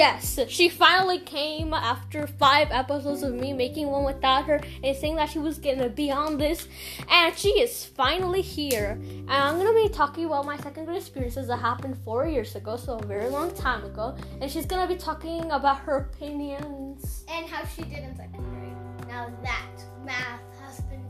[0.00, 5.16] Yes, she finally came after five episodes of me making one without her and saying
[5.16, 6.66] that she was gonna be on this,
[7.10, 8.92] and she is finally here.
[8.92, 12.78] And I'm gonna be talking about my second grade experiences that happened four years ago,
[12.78, 14.16] so a very long time ago.
[14.40, 17.26] And she's gonna be talking about her opinions.
[17.28, 19.06] and how she did in second grade.
[19.06, 21.04] Now that math has been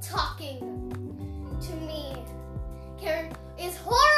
[0.00, 0.58] talking
[1.60, 2.16] to me.
[2.98, 4.11] Karen is horrible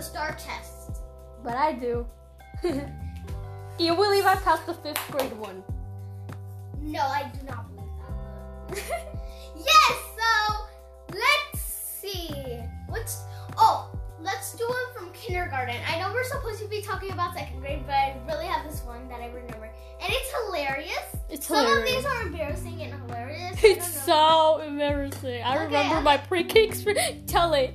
[0.00, 1.02] the star test.
[1.44, 2.06] But I do.
[3.78, 5.62] you believe I passed the fifth grade one?
[6.80, 7.90] No, I do not believe
[8.70, 8.86] that.
[9.56, 10.64] yes, so
[11.12, 12.30] let's see.
[12.88, 13.22] What's
[13.58, 13.90] oh,
[14.22, 15.76] let's do one from kindergarten.
[15.86, 18.82] I know we're supposed to be talking about second grade, but I really have this
[18.82, 19.70] one that I remember.
[20.02, 21.16] And it's hilarious.
[21.28, 21.90] It's Some hilarious.
[21.90, 23.62] of these are embarrassing and hilarious.
[23.62, 25.42] It's so embarrassing.
[25.42, 27.30] I Okay, remember my pre-K experience.
[27.30, 27.74] Tell it.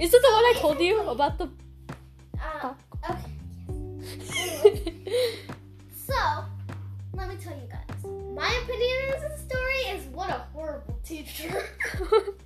[0.00, 1.50] Is it the one I told you about the?
[2.40, 2.72] Uh,
[3.10, 3.20] okay.
[5.92, 6.44] So,
[7.12, 8.02] let me tell you guys.
[8.34, 11.66] My opinion of this story is what a horrible teacher.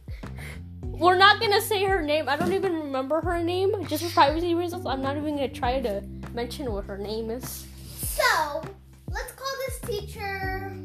[0.83, 2.28] We're not gonna say her name.
[2.28, 3.86] I don't even remember her name.
[3.86, 6.02] Just for privacy reasons, I'm not even gonna try to
[6.34, 7.66] mention what her name is.
[8.02, 8.62] So,
[9.11, 10.77] let's call this teacher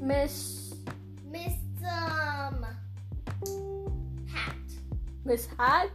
[0.00, 0.74] Miss
[1.30, 1.54] Miss
[1.88, 2.66] um
[4.26, 4.56] Hat.
[5.24, 5.90] Miss Hat.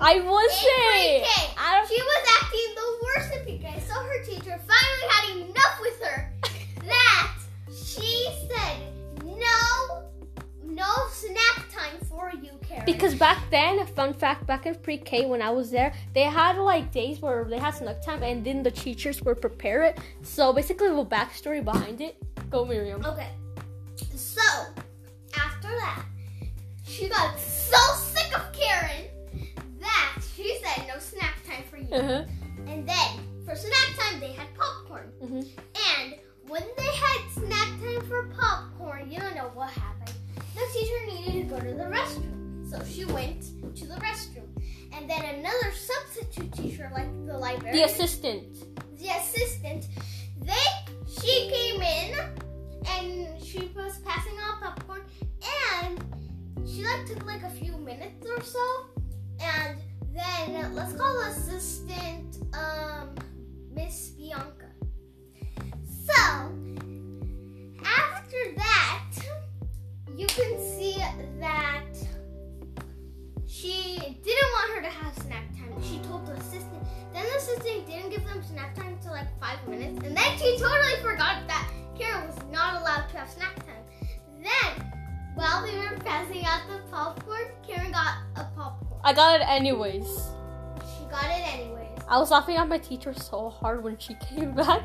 [0.00, 1.24] I was in saying.
[1.58, 6.00] I She was acting the worst in pre-K, so her teacher finally had enough with
[6.02, 6.32] her
[6.86, 7.34] that
[7.74, 8.76] she said
[9.24, 10.04] no,
[10.64, 12.84] no snack time for you, Karen.
[12.86, 16.58] Because back then, a fun fact, back in pre-K when I was there, they had
[16.58, 19.98] like days where they had snack time, and then the teachers would prepare it.
[20.22, 22.16] So basically, the backstory behind it.
[22.50, 23.04] Go, Miriam.
[23.04, 23.30] Okay.
[24.14, 24.40] So,
[25.36, 26.04] after that,
[26.84, 29.07] she got so sick of Karen
[31.92, 32.24] Uh-huh.
[32.66, 33.10] And then,
[33.44, 35.10] for snack time, they had popcorn.
[35.22, 35.48] Mhm.
[35.98, 36.14] And
[36.48, 40.12] when they had snack time for popcorn, you don't know what happened.
[40.54, 42.70] The teacher needed to go to the restroom.
[42.70, 43.42] So she went
[43.76, 44.48] to the restroom.
[44.92, 48.44] And then another substitute teacher, like the librarian, The assistant.
[48.98, 49.86] the assistant,
[50.42, 50.66] they
[51.20, 51.67] she came
[60.78, 63.14] let's call assistant um
[63.74, 64.70] Miss Bianca.
[66.06, 66.22] So
[67.84, 69.10] after that
[70.16, 71.02] you can see
[71.40, 71.84] that
[73.46, 75.82] she didn't want her to have snack time.
[75.82, 76.82] She told the assistant.
[77.12, 79.98] Then the assistant didn't give them snack time until like five minutes.
[80.04, 81.68] And then she totally forgot that
[81.98, 83.82] Karen was not allowed to have snack time.
[84.40, 84.92] Then,
[85.34, 89.00] while they were passing out the popcorn, Karen got a popcorn.
[89.02, 90.37] I got it anyways.
[91.10, 91.98] Got it anyways.
[92.08, 94.82] I was laughing at my teacher so hard when she came back.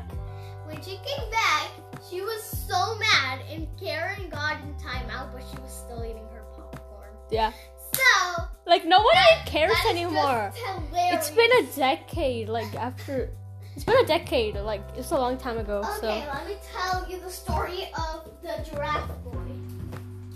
[0.66, 1.70] When she came back,
[2.10, 6.42] she was so mad, and Karen got in timeout, but she was still eating her
[6.56, 7.10] popcorn.
[7.30, 7.52] Yeah.
[7.92, 10.52] So, Like no one even cares that anymore.
[10.94, 12.48] It's been a decade.
[12.48, 13.30] Like after,
[13.76, 14.56] it's been a decade.
[14.56, 15.78] Like it's a long time ago.
[15.80, 19.38] Okay, So let me tell you the story of the giraffe boy.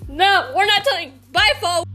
[0.09, 1.19] no, we're not telling.
[1.33, 1.91] Bye, folks.